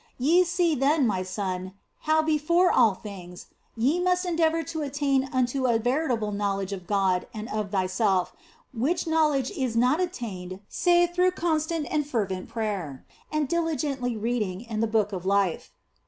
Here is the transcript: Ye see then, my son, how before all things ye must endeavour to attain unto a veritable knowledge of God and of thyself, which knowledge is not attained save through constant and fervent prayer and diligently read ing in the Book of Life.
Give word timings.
Ye 0.17 0.43
see 0.45 0.73
then, 0.73 1.05
my 1.05 1.21
son, 1.21 1.73
how 2.09 2.23
before 2.23 2.71
all 2.71 2.95
things 2.95 3.45
ye 3.77 3.99
must 3.99 4.25
endeavour 4.25 4.63
to 4.63 4.81
attain 4.81 5.29
unto 5.31 5.67
a 5.67 5.77
veritable 5.77 6.31
knowledge 6.31 6.73
of 6.73 6.87
God 6.87 7.27
and 7.35 7.47
of 7.49 7.69
thyself, 7.69 8.33
which 8.73 9.05
knowledge 9.05 9.51
is 9.51 9.75
not 9.77 10.01
attained 10.01 10.59
save 10.67 11.13
through 11.13 11.33
constant 11.37 11.85
and 11.91 12.07
fervent 12.07 12.49
prayer 12.49 13.05
and 13.31 13.47
diligently 13.47 14.17
read 14.17 14.41
ing 14.41 14.61
in 14.61 14.79
the 14.79 14.87
Book 14.87 15.11
of 15.13 15.23
Life. 15.23 15.71